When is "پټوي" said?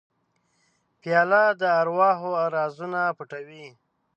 3.17-3.65